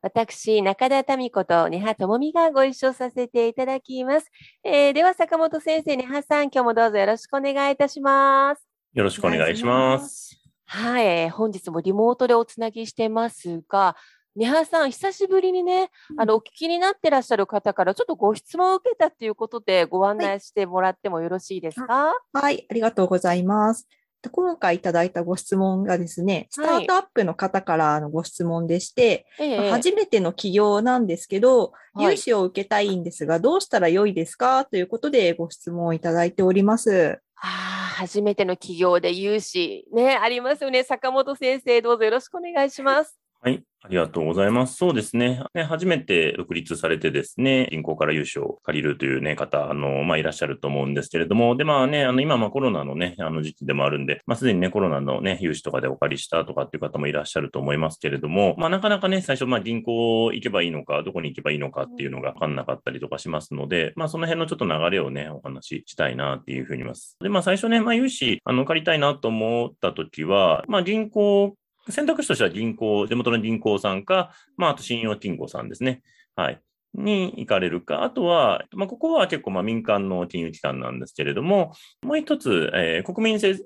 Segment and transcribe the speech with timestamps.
[0.00, 4.30] 私中田民子と根葉智美がご一緒させていただきます、
[4.64, 10.40] えーでは坂本先生根葉さん今日もどうぞよろしくお願いいたしますよろしくお願いします。
[10.64, 13.96] はい、えー本日もリモートでおつなぎしてますが、
[14.34, 23.88] 根葉さん、久しぶりにね、あの、お聞きになってらっしゃる方から、ちょっとご質問を受けたということで、ご案内してもらってもよろしいですか、はい、ありがとうございます。
[24.30, 37.18] 今回いただいたご質問がですね、スタートアップの方からのご質問でして、ええ初めての起業なんですけど、はい融資を受けたいんですが、どうしたら良いですかということでご質問をいただいております。
[37.34, 37.48] ああ、
[37.96, 40.84] 初めての企業で融資、ね、ありますよね。
[40.84, 43.18] 坂本先生、どうぞよろしくお願いします。
[43.40, 44.74] はい、ありがとうございます。
[44.76, 45.44] そうですね。
[45.54, 67.16] ね初めて独立されてですね、銀行から融資を借りるというね、方、あの、まあ、いらっしゃると思うんですけれども、で、まあね、あの、今、ま、コロナのね、あの時期でもあるんで、まあ、すでにね、コロナのね、融資とかでお借りしたとかっていう方もいらっしゃると思いますけれども、まあ、なかなかね、最初、まあ、銀行行けばいいのか、どこに行けばいいのかっていうのが分かんなかったりとかしますので、まあ、その辺のちょっと流れをね、お話ししたいなっていうふうに思います。
[67.20, 71.54] で、まあ、最初ね、まあ、融資、あの、借りたいなと思った時は、まあ、銀行
[71.90, 76.02] 選択肢としては銀行、地元の銀行さんか、まあ、あと信用金庫さんですね。
[76.36, 76.60] はい。
[76.94, 78.02] に行かれるか。
[78.02, 81.72] あとは、まあ、ここは結構まあ民間の金融機関なんですけれども、
[82.02, 83.56] もう一つ、えー国民生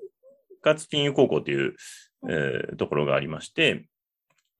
[0.61, 1.75] 活金融高校という、
[2.29, 3.85] えーところがありまして、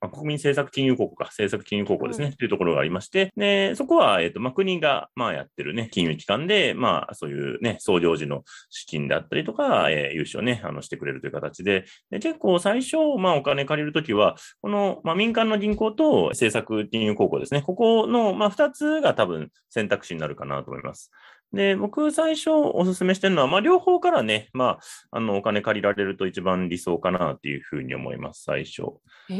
[0.03, 21.11] まあ国民政策金融高校か、政策金融高校ですね、うんというところがありまして、で、そこは、えっ、と、まあ、国が、まあ、やってるね、金融機関で、まあ、そういうね、創業時の資金であったりとか、えー融資をね、あの、してくれるという形で、で結構最初、まあ、お金借りるときは、この、まあ、民間の銀行と政策金融高校ですね、ここの、まあ、二つが多分選択肢になるかなと思います。
[21.53, 24.79] で、僕最初お勧めしてるのは、まあ、両方からね、ま
[25.11, 28.81] あ、あの、お金借りられると一番理想かなっていうふうに思います、最初。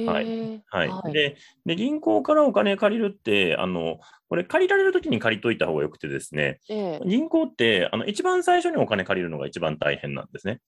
[0.06, 1.14] はいええはい。
[1.14, 10.60] で、で、銀行からお金借りるって、あの、これ借りられるときに借りといた方がよくてですね、ええ銀行って、あの、一番最初にお金借りるのが一番大変なんですね。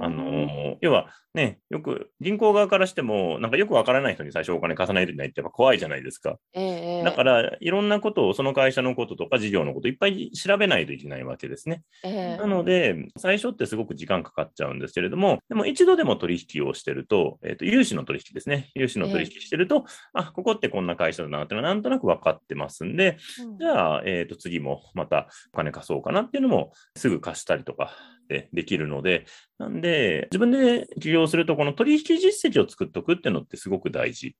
[0.00, 6.38] あの、要はね、よく、銀行側からしても、なんかよくわからない人に最初お金貸さないといけないってやっぱ怖いじゃないですか。
[6.54, 11.82] ええええだから、いろんなことを、その会社のこととか事業のこといっぱい調べないといけないわけですね。
[12.04, 18.70] ええなので、最初ってすごく時間かかっちゃうんですけれども、でも一度でも取引をしてると、えっ、と、融資の取引ですね。
[18.74, 19.84] 融資の取引してると、
[20.14, 27.92] あ、ここってこんな会社だなっていうのはなんとなく分かってますんで、うんじゃあ、えっ、と、次もまたお金貸そうかなっていうのもすぐ貸したりとか
[28.28, 29.26] でできるので、
[29.66, 34.36] なんで、自分で起業すると、この取引実績を作っておくっていうのってすごく大事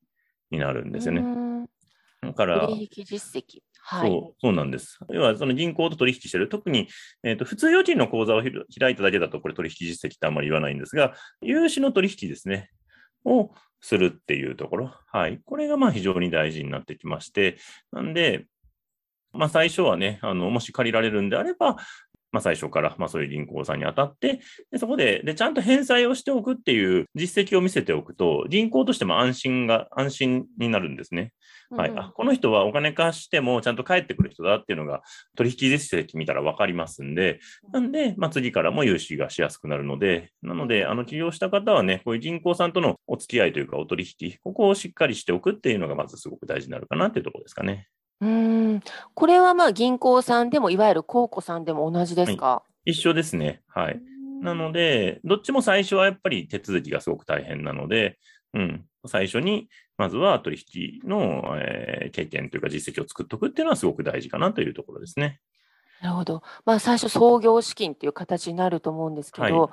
[0.52, 1.20] になるんですよね。
[1.20, 1.66] うん
[2.22, 3.60] だから、取引実績。
[3.82, 4.08] はい。
[4.08, 4.98] そう、そうなんです。
[5.10, 6.88] 要は、その銀行と取引してる、特に、
[7.22, 12.70] えっ、と、普通預金の口座を開いただけだと、これ取引実績ってあんまり言わないんですが、融資の取引ですね、
[13.24, 13.50] を
[13.80, 14.94] するっていうところ。
[15.06, 15.40] はい。
[15.44, 17.58] これが、まあ、非常に大事になってきまして、
[17.92, 18.46] なんで、
[19.32, 21.76] まあ、最初はね、あの、もし借りられるんであれば、
[22.32, 31.32] まあ、最初から、まあ、そういう銀行さんに当たって、でそこでで、ちゃんと返済をしておくっていう実績を見せておくと、銀行としても安心が、安心になるんですね。
[31.70, 35.02] はい、うんあこの人はお金貸してもちゃんと返ってくる人だっていうのが
[35.36, 37.40] 取引実績見たら分かりますんで、
[37.72, 47.88] なんで、まあ、次からも融資がしやすくなるので、なので、あの起業した方はね、こういう銀行さんとのお付き合いというか、お取引、ここをしっかりしておくっていうのがまずすごく大事になるかなっていうところですかね。
[48.20, 48.80] うん。
[49.14, 53.62] これはまあ銀行さんでも、いわゆる公庫さんでも同じですか、一緒ですね。
[53.68, 54.00] はい。
[54.40, 58.18] なので、どっちも最初はやっぱり手続きがすごく大変なので、
[58.54, 59.68] うん、最初に、
[59.98, 60.58] まずは取
[61.02, 65.40] 引の、えー経験というか実績を作っておくっていうのはすごく大事かなというところですね。
[66.00, 66.42] なるほど。
[66.64, 69.70] まあ最初創業資金っていう形になると思うんですけど、は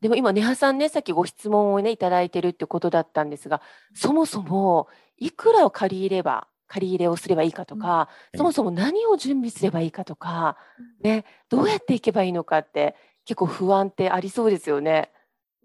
[0.00, 3.62] でも今、根葉さんね、さっきご質問をね、いただいてるってことだったんですが、
[3.94, 10.56] そもそもいくらを借りれば借り入れをすればいいかとか、うんそもそも何を準備すればいいかとか、
[11.02, 15.10] ね、どうやっていけばいいのかって結構不安ってありそうですよね。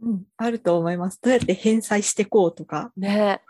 [0.01, 1.19] うん、あると思います。
[1.21, 2.91] どうやって返済していこうとか。
[2.97, 3.41] ね。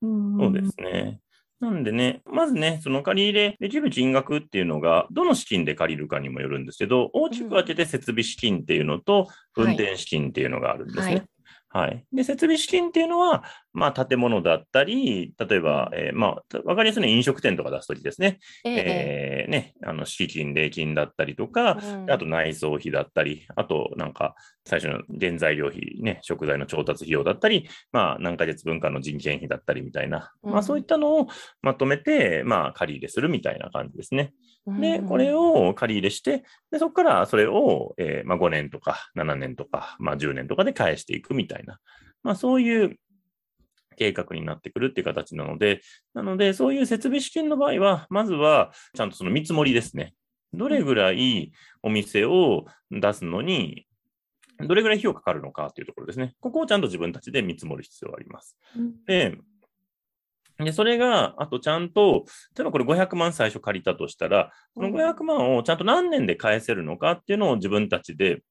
[0.00, 1.20] うんそうですね。
[1.60, 11.14] なんでね、まずね、その借り入れできる金額っていうのが、どの資金で借りるかにもよるんですけど、大きく分けて設備資金っていうのと、うん運転資金っていうのがあるんですね。
[11.14, 11.22] はい
[11.74, 12.04] はい。
[12.12, 18.38] で、設備資金っていうのは、まあ、建物だったり、例えば、えーまあ、わかりやすいのは飲食店とか出すときですね。
[18.64, 22.10] えええーね、あの、敷金、礼金だったりとか、うん。
[22.10, 24.34] あと内装費だったり、あとなんか
[24.64, 30.52] 最初の原材料費、ね、食材の調達費用だったり、まあ何ヶ月分かの人件費だったりみたいな、うん。
[30.52, 31.28] まあそういったのを
[31.62, 34.32] まとめて、まあ借り入れするみたいな感じですね。
[34.66, 35.08] で、うん。
[35.08, 41.78] これを借り入れして、でそこからそれを、えーまあ5年とか7年とか、まあ10年とかで返していくみたいな、
[42.22, 42.96] まあそういう
[43.96, 45.80] 計画になってくるっていう形なので、
[46.14, 50.14] なので、そういう設備資金の場合は、まずは、ちゃんとその見積もりですね。
[50.52, 51.52] どれぐらい
[51.82, 53.86] お店を出すのに、
[54.58, 56.34] どれぐらい費用かかるのかっていうところですね。
[56.40, 58.56] ここをちゃんと自分たちで見積もる必要があります。
[59.06, 59.36] で、
[60.58, 62.24] で、それが、あとちゃんと、
[62.56, 68.42] 例えばこれ500万最初借りたとしたら、その500万をちゃんと何年で返せるのかっていうのを自分たちで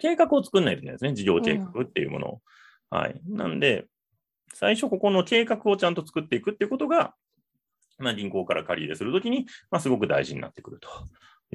[0.00, 1.14] 計画を作んないといけないですね。
[1.14, 2.40] 事業計画っていうものを。
[2.90, 3.20] はい。
[3.26, 3.86] なんで、
[4.54, 7.14] 最初ここの計画をちゃんと作っていくっていうことが、
[7.98, 10.88] まあ銀行から借り入れするときに、まあすごく大事になってくると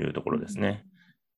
[0.02, 0.86] いうところですね。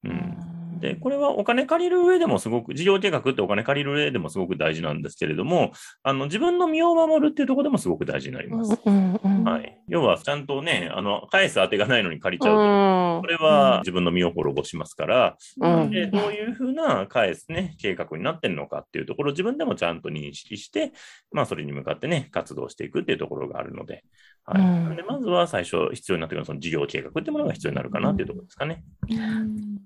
[0.03, 0.64] うん。
[0.79, 5.71] で、これはお金借りる上でもすごく、事業計画ってお金借りる上でもすごく大事なんですけれども、
[6.03, 8.79] あの、自分の身を守るっていうところでもすごく大事になります。
[8.85, 9.79] うんうんはい。
[9.87, 20.91] 要は、ちゃんとね、あの、返す当てがないのに借りちゃうと、うんこれは自分の身を滅ぼしますから、うんで、どういうふうな返すね、計画になってるのかっていうところを自分でもちゃんと認識して、
[21.31, 24.03] まあ、それに向かってね、活動していくっていうところがあるので、
[24.45, 24.61] はい。
[24.61, 28.83] うんで、まずは最初必要になってくるその事業計画っていうものが必要になるかなっていうところですかね。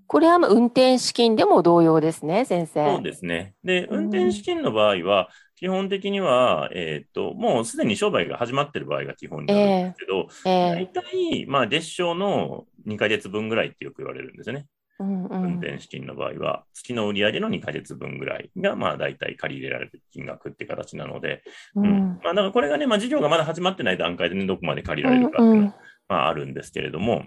[0.08, 2.96] これはまあ運転資金でも同様ですね、先生。
[2.96, 3.56] そうですね。
[3.64, 14.68] で、うん運転資金の場合は、基本的には、えっ、と、もうすでに商売が始まってる場合が基本になるんですけど、大ええ体、まあ、月賞の2ヶ月分ぐらいってよく言われるんですよね。
[15.00, 21.42] うんうん運転資金の場合は、月の売り上げの2ヶ月分ぐらいが、まあ、大体借り入れられる金額って形なので、
[21.76, 22.20] ううんん。
[22.24, 25.76] まあ、だからこれがね、まあ、事業がまだ始まってない段階でね、どこまで借りられるかっていうのは、
[26.10, 27.26] まあ、あるんですけれども、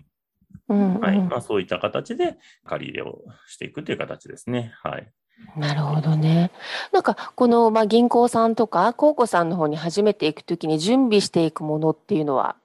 [0.69, 1.16] うんはい。
[1.16, 4.72] うんまあ、そういった形で借り入れをしていくという形ですね。
[4.82, 5.08] はい。
[5.56, 6.50] なるほどね。
[6.93, 12.56] なんかこの、まあ、銀行さんとか公庫さんの方に初めて行くときに準備していくものっていうのは、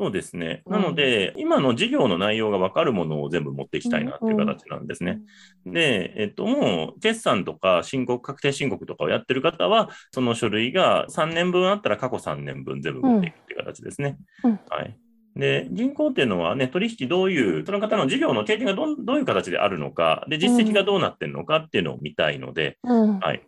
[0.00, 0.62] そうですね。
[0.64, 5.20] うんなので、今の事業の内容がわかるものを全部持っていきたいなっていう形なんですね。
[5.66, 14.16] で、えっと、もう、決算とか申告、確定申告とかをやってる方は、その書類が3年分あったら過去3年分全部持っていくっていう形ですね。
[14.42, 14.96] うんはい。
[15.40, 23.42] で、銀行っていうのはね、取引どういう、その方の事業の経験がどんどういう形であるのか、で、実績がどうなってるのかっていうのを見たいので、うんはい。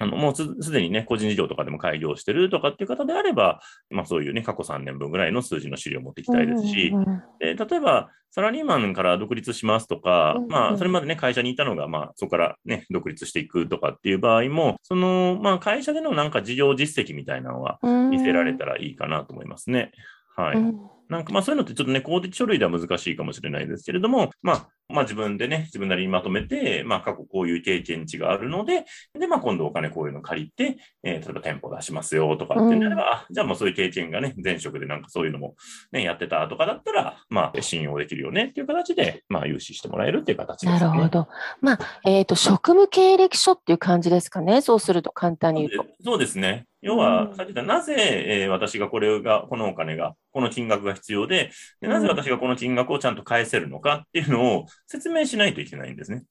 [0.00, 3.60] あの、もうすすでにね、個人事業とかでも開業してるとかっていう方であれば、
[3.90, 19.92] まあそういうね、過去3年分ぐらいの数字の資料を持っていきたいですし、うんうんで例えば、サラリーマンから独立しますとか、うんまあ、それまでね、会社にいたのが、まあ、そこからね、独立していくとかっていう場合も、その、まあ、会社でのなんか事業実績みたいなのはうん見せられたらいいかなと思いますね。
[20.36, 20.56] はい。
[20.56, 28.86] うんなんかまあそういうのってちょっとね、公的書類では難しいかもしれないですけれども、まあ、まあ自分でね、自分なりにまとめて、まあ過去こういう経験値があるので、
[29.18, 35.56] で、まあ今度お金こういうの借りて、えー例えば店舗出しますよとかってなれば、あじゃあもうそういう経験がね、前職でなんかそういうのも
[35.92, 40.80] ね、やってたとかだったら、まあ信用できるよねっていう形で、まあ融資してもらえるっていう形ですね。
[40.80, 41.28] なるほど。
[41.60, 44.62] まあ、えっ、と、職務経歴書っていう感じですかね？
[44.62, 45.90] そうすると簡単に言うと。
[46.02, 46.64] そうですね。
[46.80, 56.24] 要うはん、さっき言った、なぜ、えー私がこれが、このお金が、この金額が必要でで、なぜ私がこの金額をちゃんと返せるのかっていうのを説明しないといけないんですね。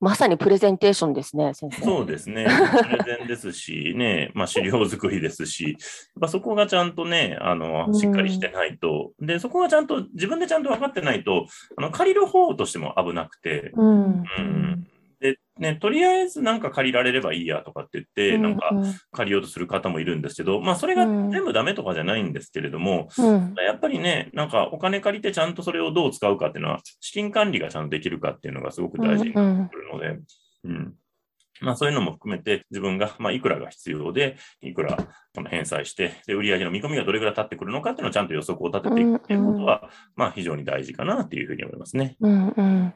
[0.00, 1.82] まさにプレゼンテーションですね、先生。
[1.82, 2.46] そうですね。
[2.82, 5.74] プレゼンですし、ね、 まあ資料作りですし、やっ
[6.20, 14.12] ぱそこがちゃんとね、あのう、んしっかりしてないと、で、そこがちゃんと、自分でちゃんと分かってないと、あの、借りる方としても危なくて、うん。
[14.20, 14.86] うん。
[15.24, 23.54] で、ね、とりあえずなんか借りられればいいやとかって言って、なんかうん借りようとする方もいるんですけど、まあそれがうん全部ダメとかじゃないんですけれども、うん。
[23.64, 30.18] やっぱりね、なんかお金借りてちゃんとそれをどう使うかっていうのは、資金管理がちゃんとできるかっていうのがすごく大事になってくるので、
[30.64, 30.94] うん。
[31.62, 34.98] まあそういうのも含めて自分が、まあいくらが必要で、いくら
[35.34, 42.16] この返済して、で、売上の見込みがどれぐらい立ってくるのかっていうのをちゃんと予測を立てていくっていうことは、まあ非常に大事かなっていうふうに思いますね。
[42.20, 42.94] うんうん。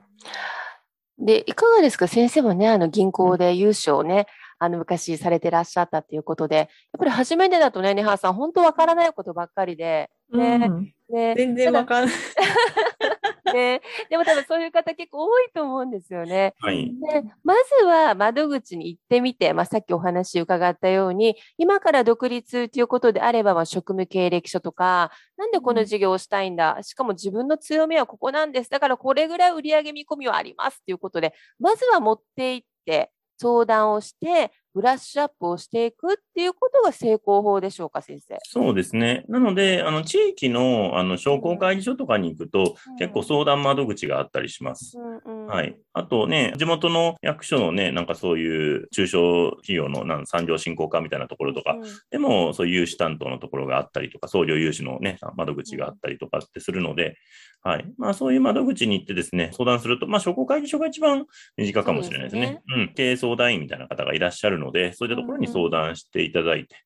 [1.18, 2.06] で、いかがですか？
[2.08, 4.26] 先生はね、あの銀行で融資をね、
[4.60, 6.66] あの、昔されてらっしゃったっていうことで、やっ
[6.98, 10.94] ぱり初めてだとね、ネハさん、本当わからないことばっかりで、ね、うん。
[11.10, 12.14] ね、全然わかんない。
[13.52, 16.54] ね、 でも多分そういう方結構多いと思うんですよね。
[16.60, 16.86] はい。
[16.86, 28.70] でまずは窓口に行ってみて、まあ、さっきお話伺ったように、今から独立ということであれば、まあ、職務経歴書とか、なんでこの事業をしたいんだ、しかも自分の強みはここなんです。
[28.70, 38.38] だからこれぐらい売上見込みはありますということで、まずは持って行って、相談をして、ブラッシュアップをしていくっていうことが成功法でしょうか、先生。
[38.44, 39.24] そうですね。
[39.28, 44.96] なので、あの、地域の、あの、商工会議所とかに行くと、結構相談窓口があったりします。
[44.96, 45.76] うんうんはい。
[45.94, 57.16] あとね、地元の役所のね、なんかそういう中小企業のなん産業振興課みたいなところとか、うんでもそういう融資担当のところがあったりとか、創業融資のね、窓口があったりとかってするので、
[57.62, 57.86] はい。
[57.96, 61.24] まあそういう窓口に行ってですね、相談すると、まあ商工会議所が一番
[61.56, 62.60] 身近かもしれないですね。
[62.68, 62.92] うん。
[62.94, 66.76] 経営相談員みたいな方がいらっしゃるので、そういったところに相談していただいて、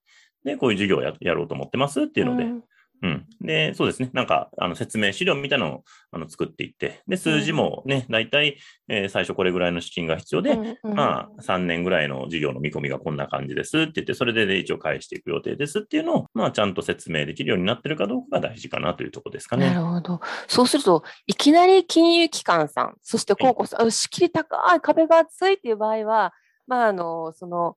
[0.45, 2.63] で、こういう授業をややろうと思ってますっていうので、うん
[3.03, 3.27] うん。
[3.41, 4.11] で、そうですね。
[4.13, 19.75] なんか、あの、説明資料みたいなのをあの作っていって、で、数字もね、大体、えー最初これぐらいの資金が必要で、うんうんまあ、3年ぐらいの事業の見込みがこんな感じですって言って、それでね一応返していく予定ですっていうのを、まあ、ちゃんと説明できるようになってるかどうかが大事かなというところですかなね。
[19.75, 20.21] るほど。
[20.47, 26.33] そうすると、いきなり金融機関さん、そして高校さん、あ仕切り高い、壁が厚いっていう場合は、
[26.69, 27.77] まあ、あの、その、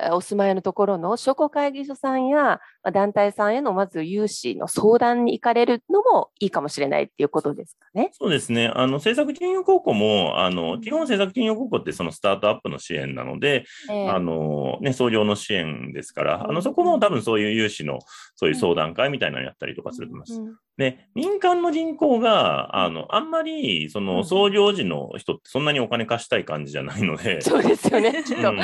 [0.00, 8.10] えお住まいのところの商工会議所さんやまあ団体さんへのまず融資の相談に行かれるのもいいかもしれないっていうことですかね。
[8.12, 8.72] そうですね。
[8.74, 14.08] あの、政策金融高校も、あの、基本政策金融高校ってそのスタートアップの支援なので、ええ。
[14.08, 16.54] あの、ね、創業の支援ですから、あうん。
[16.54, 17.98] の、そこも多分そういう融資の、
[18.34, 20.40] そういう相談会みたいなのやったりとかすると思います。
[20.40, 24.06] うんで、民間の銀行が、あの、あんまり、そうん。
[24.06, 28.48] の、創業時の人ってそんなにお金貸したい感じじゃないので、そうですよね、きっと。
[28.48, 28.58] うん。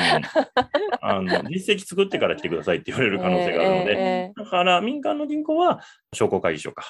[1.01, 5.81] あの、実績作ってから来てくださいって言われる可能性があるので、ええだから民間の銀行は
[6.13, 6.83] 商工会議所か、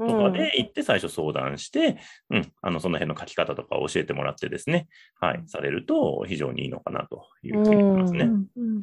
[0.00, 1.98] ええとかで行って最初相談して、
[2.30, 4.88] うん、あの、その辺の書き方とかを教えてもらってですね、
[5.20, 8.24] はい、されると非常にいいのかなというふうに思いますね。
[8.24, 8.80] うんうん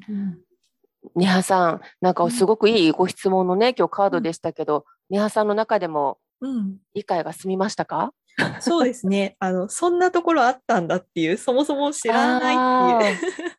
[1.18, 1.44] うん。
[1.44, 6.78] さん、なんかすごくいいご質問のね、今日カードでしたけど、ニハさんの中でもうん。
[6.96, 8.14] 理解が済みましたか？
[8.62, 9.36] そうですね。
[9.40, 13.52] あの、そんなところあったんだっていう、そもそも知らないっていう。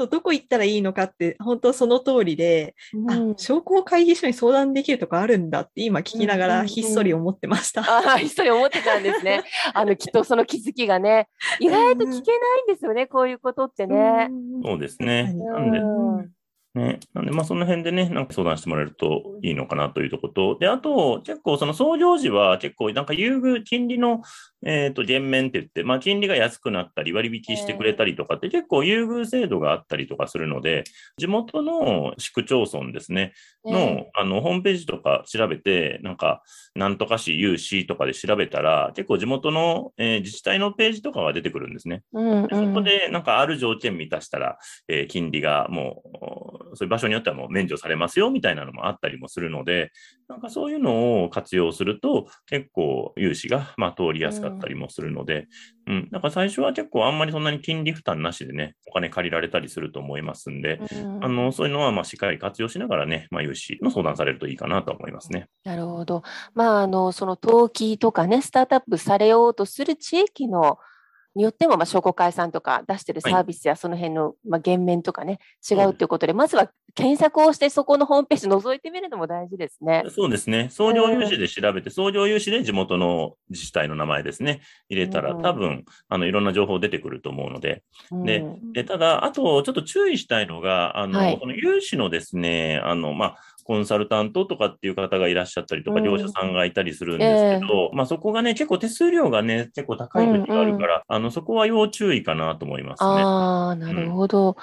[0.00, 2.74] そう どこ行ったらいいのかって、本当その通りで、
[3.08, 7.82] あうん、商工会議所に相談できるとこあるんだって今聞きながうんうんうんらひっそり思ってました。
[7.82, 9.42] ああ、一人思ってたんですね。
[9.74, 11.28] あの、きっとその気づきがね、
[11.58, 12.22] 意外と聞けないん
[12.66, 14.30] ですよね、こういうことってね。
[14.64, 15.34] そうですね。
[15.36, 15.82] 確なんで、う
[16.22, 16.39] ん
[16.74, 17.00] ね。
[17.14, 24.22] なんで、まあ、その辺でね、なんか相談してもらえるといいのかなというところと、で、あと、結構、その創業時は、結構、なんか優遇、金利の、
[24.64, 30.84] えっ、と、減免って言って、まあ、金利が安くなったり、割引してくれたりとかって、結構優遇制度があったりとかするので、
[31.16, 33.32] 地元の市区町村ですね、
[33.64, 36.42] の、ねあの、ホームページとか調べて、なんか、
[36.74, 42.02] なんとか市、有市とかで調べたら、結構地元の、えー自治体のページとかが出てくるんですね。
[42.12, 46.02] うんでそこで、なんかある条件満たしたら、えー金利がも
[46.59, 49.90] う、そういう場所によってはもう免除されますよみたいなのもあったりもするので、
[50.28, 55.48] なんかそういうのを活用すると、結構融資が、まあ、通りやすかったりもするので、
[55.86, 65.48] うん、なんか最初は結構あんまりそんなに金利負担なしでね、お金借りられたりすると思いますんで、うんあの、そういうのはまあしっかり活用しながらね、まあ、融資の相談されるといいかなと思いますね。
[65.64, 66.22] なるほど。
[66.54, 70.78] まあ、あの、その登記とかね、スタートアップされようとする地域の、
[71.34, 80.04] によっても、まあ、商工会さんとか出してるサービスやその辺の、まあ、減免とかね、違うということで、まずは検索をして、そこのホームページ覗いてみるのも大事ですね。
[80.08, 80.68] そうですね。
[80.70, 87.82] 創業融資で調べて、創業融資で地元の自治体の名前ですね、入れたらうん多分、あの、いろんな情報出てくると思うので、
[88.24, 88.72] でうん。
[88.72, 91.38] で、ただ、あと、ちょっと注意したいのが、あの、はい。
[91.40, 93.36] その融資のですね、あの、まあ、
[93.70, 96.04] コンサルタントとかっていう方がいらっしゃったりとか、うん。
[96.04, 103.06] 業者さんがいたりするんですけど、まあ、そこがね、結構手数料がね、結構高い時があるから、あの、そこは要注意かなと思いますね。
[103.06, 104.56] ああ、なるほど。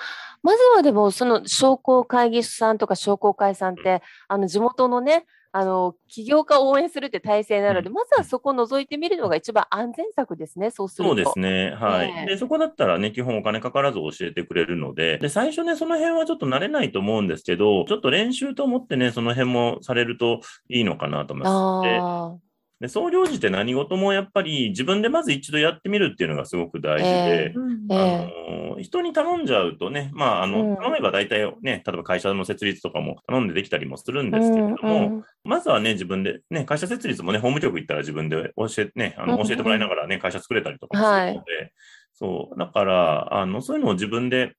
[0.43, 11.15] まずはでも、その商工会議所さんとか商工会さんって、あの地元のね、あの起業家を応援するって体制なので、うんまずはそこを覗いてみるのが一番安全策ですね、そうすると。
[11.15, 11.71] そうですね。
[11.71, 22.46] はい、ええで、そこだったらね、基本お金かからず教えてくれるので、で、最初ね、その辺はちょっと慣れないと思うんですけど、ちょっと練習と思ってね、その辺もされるといいのかなと思います。
[22.79, 28.33] であで、創業時って何事もやっぱり自分でまず一度やってみるっていうのがすごく大事で、えうんええ。
[28.71, 30.51] あの人に頼んじゃうとね、まあ、あうん。
[30.51, 34.39] の、頼めば大体ね、例えば会社の設立とかも頼んでできたりもするんあ。
[34.39, 41.71] ですけれども、うんうんまずはね、自分で、ね、会社設立もね、法務局行ったら自分で教え、ね、あの教えてもらいながらね、会社作れたりとかもするので、
[42.11, 44.55] そう、だから、あの、そういうのを自分で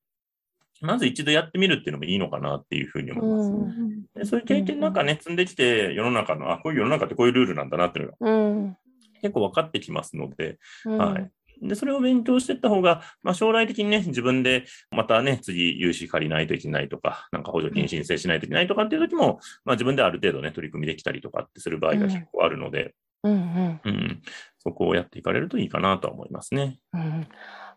[0.80, 3.50] まず一度やってみるっていうのもいいのかなっていうふうに思います。
[3.50, 8.76] うんでそういう経験なんかね、積んできて、世の中の、あ、こういう世の中ってこういうルールなんだなっていうのがうん。
[9.20, 10.98] 結構分かってきますので、うん。
[10.98, 11.30] はい。
[11.60, 22.94] で、それを勉強していった方が、まあ、将来的にね、自分でまたね、次、融資借りないといけないとか、なんか補助金申請しないといけないとかっていう時も、まあ、自分である程度ね、取り組みできたりとかってする場合が結構あるので、
[23.24, 23.80] うんうん。
[23.84, 24.22] うん、
[24.58, 26.78] そこをやっていかれるといいかなとは思いますね。
[26.92, 27.26] うん。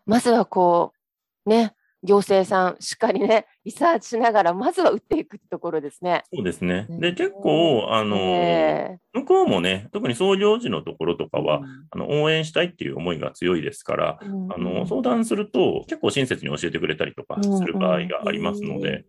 [0.06, 0.92] まずはこ
[1.46, 6.24] うね行政さんしっかりね リサーチしながらまずは打っていくところですね。
[6.32, 6.86] そうですね。
[6.88, 19.04] ねで、結構、あの、え向こうもね、特に創業時のところとかえは、あの応援したいっていう思いが強いですから、うんあの相談すると結構親切に教えてくれたりとかする場合がありますので、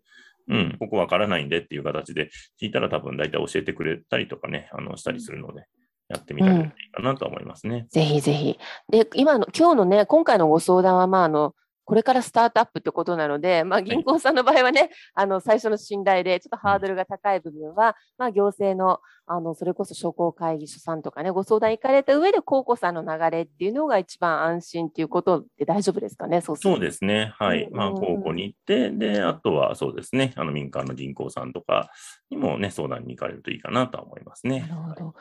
[0.47, 2.29] うん、ここわからないんでっていう形で
[2.61, 5.63] 聞いたら多分大体教えてくれたりとかね、あのしたりするので、
[6.09, 7.87] やってみたらいいかなと思いますね。
[7.89, 8.59] ぜひぜひ。
[8.89, 27.33] で、今の、今日のね、今回のご相談は、まあ、あの、これからスタートアップってことなので、まあ、銀行さんの場合はね、あの、最初の信頼で、ちょっとハードルが高い部分は、まあ、行政の、あの、それこそ商工会議所さんとかね、ご相談行かれた上で、高校さんの流れっていうのが一番安心っていうことで大丈夫ですかね、そうそうですね。
[27.37, 27.63] はい。
[27.63, 31.89] うんまあ、高校に行って、で、あとはそうですね、あの民間の銀行さんとか
[32.29, 34.61] にもね、相談に行かれるといいかなとは思いますね。
[34.61, 35.15] なるほど。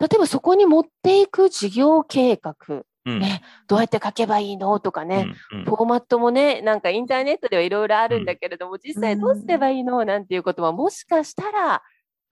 [0.00, 2.54] 例えばそこに持っていく事業計画、
[3.06, 3.18] うん。
[3.20, 4.80] ねどうやって書けばいいの？
[4.80, 5.64] とかね、うんうん。
[5.64, 10.04] フォーマットもね、なんかインターネットではいろいろあるんだけれども、実際どうすればいいの？
[10.04, 11.82] なんていうことももしかしたら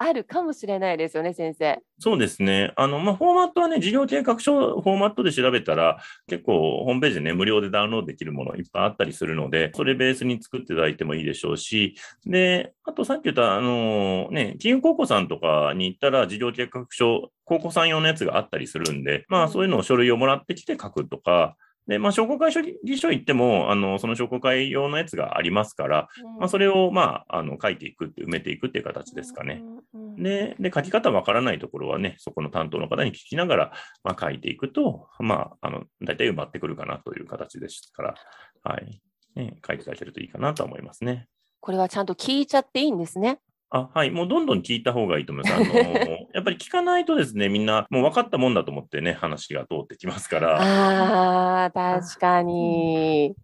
[0.04, 1.78] あるかもしれないですよね、先生。
[1.98, 2.72] そうですね。
[2.76, 11.94] あの、まあ、フォーマットはね、事業計画書、フォーマットで調べたら、結構、ホームページでね、無料でダウンロードできるものいっぱいあったりするので、それベースに作っていただいてもいいでしょうし、
[12.26, 21.56] で、あとさっき言った、あの、ね、金融高校さんとかに行ったら、事業計画書、高校さん用のやつがあったりするんで、まあ、そういうのを書類をもらってきて書くとか、
[21.88, 22.52] で、まあ、商工会
[22.84, 26.08] 議所行っても、あの、その商工会用のやつがありますから、
[26.38, 29.62] まあ、それを、まあ、あの、書いていくって、埋めていくっていう形ですかね。
[29.94, 30.22] うんうん。
[30.22, 33.72] で、で、書き方わからないところはね、そこの担当の方に聞きながら、
[34.04, 38.14] まあ、書いていくと、まあ、あの、大体埋まってくるかなという形ですから、
[38.62, 39.00] はい。
[39.34, 41.26] ね、書いていただけるといいかなと思いますね。
[41.60, 43.38] これはちゃんと聞いちゃっていいんですね。
[43.74, 44.10] あ、はい。
[44.10, 45.54] もうどんどん聞いた方がいいと思います。
[45.54, 45.64] あの、
[46.34, 50.60] やっぱり聞かないとですね、みんなもう分かったもんだと思ってね、話が通ってきますから。
[50.60, 53.34] ああ、確かに。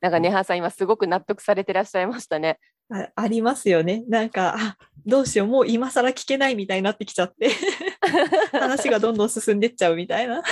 [0.00, 2.58] なんか、ネハさん、今すごく納得されてらっしゃいましたね。
[2.90, 4.04] あありますよね。
[4.08, 7.50] なんか、あどうしよう、もう今更聞けないみたいになってきちゃって、
[8.52, 10.42] 話がどんどん進んでっちゃうみたいな。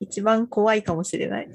[0.00, 1.48] 一番怖いかもしれない。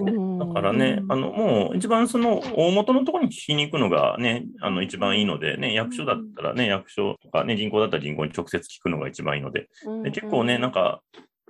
[0.00, 9.68] うんだからね、あの、もう一番その大元のところに聞きに行くのがね、あの一番いいので、ね、役所だったらね、役所とかね、銀行だったら銀行に直接聞くのが一番いいので、
[10.04, 11.00] で結構ね、なんか、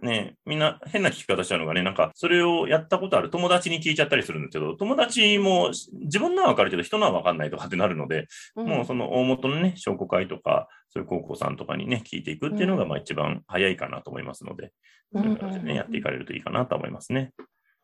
[0.03, 5.71] ね、みんな変な聞き方しちゃうのがね、なんか、それをやったことある友達に聞いちゃったりするんですけど、友達も
[6.03, 14.71] 自分のはわかるけど、人のはわかんないとかってなるので、うん、もうその大元のね、商工会とか、そういう高校さんとかにね、聞いていくっていうのが、まあ一番早いかなと思いますので、うん
[15.13, 17.31] そういう形でね、やっていかれるといいかなと思いますね。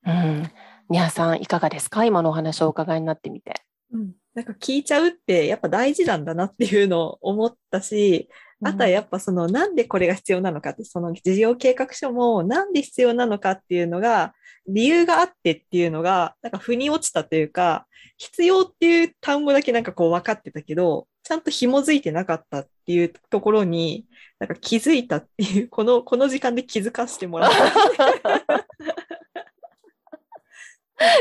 [0.04, 0.50] うん。
[0.90, 2.04] ニャーさん、いかがですか？
[2.04, 3.54] 今のお話をお伺いになってみて。
[3.92, 8.28] うん、なんか聞いちゃうってやっぱ大事なんだなっていうのを思ったし、
[8.64, 14.34] あとはやっぱそのなんでこれが必要なのかって、その事業計画書もなんで必要なのかっていうのが、
[14.68, 24.06] 理由があってっていうのが、なんか腑に落ちたというか、必要っていう単語だけなんかこう分かってたけど、ちゃんと紐づいてなかったっていうところに、
[24.38, 28.66] なんか気づいたっていう、 この、この時間で気づかせてもらった。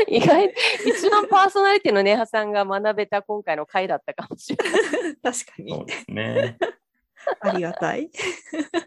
[0.06, 0.54] 意外、
[0.86, 5.16] 一番パーソナリティのネハさんが学べた今回の回だったかもしれない。
[5.22, 5.72] 確かに。
[5.72, 6.56] そうですね。
[7.40, 8.10] ありがたい。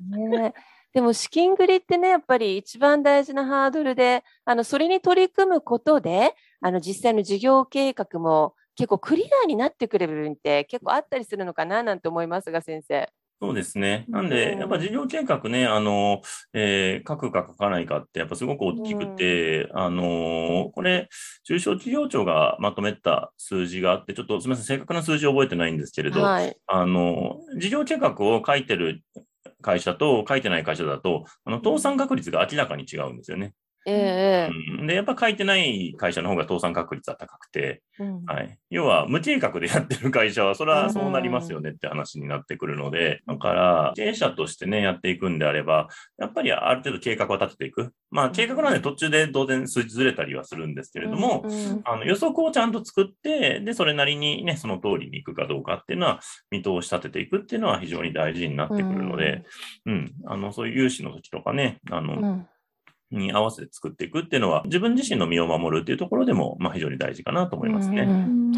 [0.09, 0.53] ね
[0.93, 13.09] でも資金繰りってね、やっぱり一番大事なハードルで、あの、それに取り組むことで、あの、実際の事業計画も結構クリアになってくる部分って結構あったりするのかななんて思いますが、先生。
[13.45, 14.05] そうですね。
[14.09, 16.21] なんで、うんやっぱ事業計画ね、あの、
[16.53, 21.09] えー書くか書かないかって、やっぱすごく大きくて、あの、これ、
[21.43, 26.57] 中小企業庁がまとめた数字があって、ちょっとすみません、正確な数字を覚えてないんですけれど、はい。
[26.67, 29.03] あの、事業計画を書いてる
[29.61, 33.53] 会社と書いてない会社だと、あの、倒産確率が明らかに違うんですよね。
[33.85, 38.25] ええうん、で、やっぱ書いてない会社の方が倒産確率は高くて、うん。
[38.25, 38.57] はい。
[38.71, 47.93] 要は、無計画でやってる会社は、それはそうなりますよねって話になってくるので、だから、経営者としてね、やっていくんであれば、やっぱりある程度計画は立てていく。
[48.09, 51.51] まあ、計画なんで途中で当然数字ずれたりはするんですけれども、うん。
[51.51, 51.81] うん。
[51.85, 59.43] あの予測をちゃんと作って、で、それなりにね、その通りに行くかどうかっていうのは、見通し立てていくっていうのは非常に大事になってくるので、
[59.85, 62.47] うん、あの、そういう融資の時とかね、あの、うん
[63.17, 68.01] に合わせて作っていくっていうのは、自分自身の身を守るっていうところでも、まあ、非常に大事かなと思いますね。
[68.01, 68.51] うん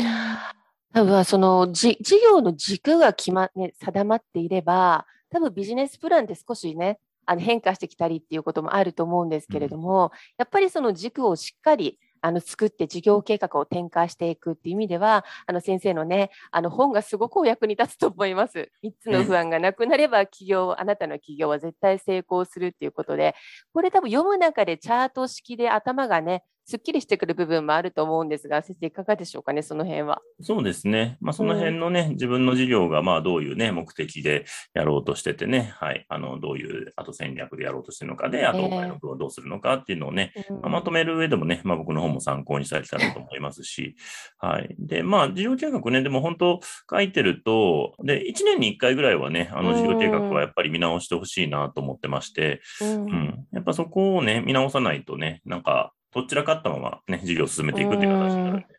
[0.94, 18.72] 多分そのじ事業の軸が決ま、ね、定まっていれば、多分ビジネスプランって少しね、あの変化してきたりっていうこともあると思うんですけれども、うん、やっぱりその軸をしっかりあの作って事業計画を展開していくっていう意味では、あの先生のね、あの本がすごくお役に立つと思います。
[18.84, 23.36] 3つの不安がなくなれば企業、あなたの企業は絶対成功するっていうことで、
[23.74, 30.22] これ多分読む中でチャート式で頭がね、すっきりしてくる部分もあると思うんですが、先生、いかがでしょうかね、その辺は。
[30.42, 31.18] そうですね。
[31.22, 43.96] まあ、その辺のね、うん、自分の事業が、まあ、どういうね、目的でやろうとしててね、はい、あの、どういう後戦略でやろうとしてるのかで、あと、の部をどうするのかっていうのをね、えー、まあ、まとめる上でもね、まあ、僕の方も参考にしたりしたらと思いますし、
[44.38, 44.76] はい。
[44.78, 46.60] で、まあ、事業計画ね、でも本当
[46.92, 58.78] 書いてると、で、1年に1回ぐらいはね、あの、事業計画はやっぱり見直してほしいなと思ってまして、うん、うん、やっぱそこをね、見直さないとね、なんか、どちらかったままね、事業を進めていくっていう形になるんで。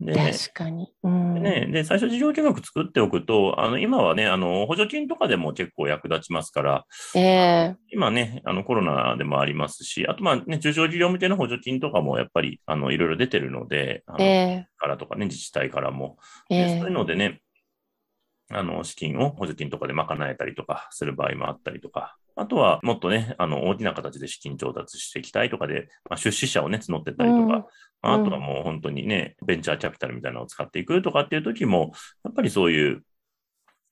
[0.00, 0.90] で確かに。
[1.02, 16.16] うん、でね、で、最初事業計画作っておくと、あの、今はね、あの、補助金とかでも結構役立ちますから、えー、今ね、あの、コロナでもありますし、あと、まあね、中小事業向けの補助金とかもやっぱり、あの、いろいろ出てるので、あの、えー、からとかね、自治体からも。
[16.48, 17.42] えー、そういうのでね、
[18.50, 27.66] あの、資金を補助金とかで賄えたりとかする場合もあったりとか、あとは、もっとね、あの、大きな形で資金調達していきたいとかで、まあ、出資者をね、募ってったりとか、
[28.02, 31.92] うん、あとはもう本当にね、ベンチャーキャピタルみたいなのを使っていくとかっていう時も、
[32.24, 33.02] やっぱりそういう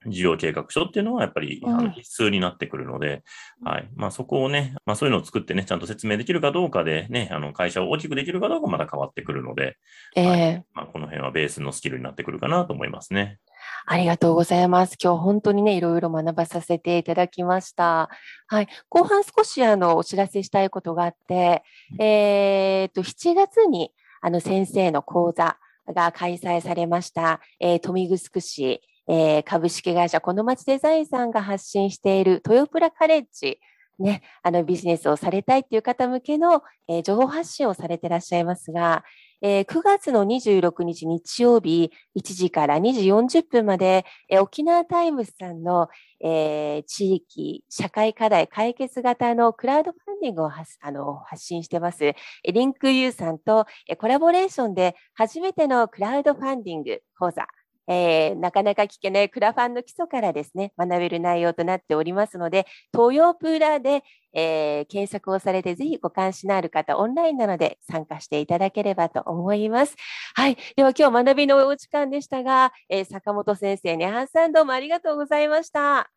[0.07, 3.25] 事業計画書っていうのはやっぱりあの必須になってくるので、
[3.63, 3.89] うん、はい。
[3.97, 9.77] まあそこをね、まあそういうのを作ってね、ちゃんと説明できるかどうかでね、あの会社を大きくできるかどうかまだ変わってくるので、
[10.15, 13.39] えー、はい、まあこの辺はベースのスキルになってくるかなと思いますね。
[13.87, 14.97] ありがとうございます。
[15.03, 18.11] 今日本当にね、いろいろ学ばさせていただきました。
[18.47, 18.69] はい。
[18.89, 21.63] 後半少しあの、お知らせしたいことがあって、
[21.99, 33.59] えっ、と、7月にあの、先生の講座が開催されました、えー、豊見城市、えー、株式会社この町デザインさんが発信している豊プラカレッジ
[33.99, 39.03] ね、あのビジネスをされたいっていう方向けの、えー、情報発信をされていらっしゃいますが、
[39.43, 45.89] えー、9月の26日日曜日1時から2時40分まで、えー、沖縄タイムズさんの、
[46.21, 52.15] えー、地域社会課題解決型のクラウドファンディングをあの発信してます。
[52.45, 53.67] リンクユーさんと
[53.99, 57.47] コラボレーションで初めてのクラウドファンディング講座
[57.89, 69.97] えー、なかなか聞けないクラファンの基礎からですね、学べる内容となっておりますので、東洋プーラーで、えー、検索をされて、ぜひご関心のある方、オンラインなので参加していただければと思います。
[70.35, 70.57] はい。
[70.77, 76.11] では今日学びのお時間でしたが、えー、坂本先生、ネハンさんどうもありがとうございました。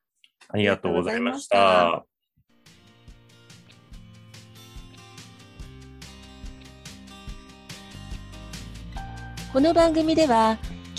[0.50, 2.06] ありがとうございました。
[9.54, 10.58] この番組では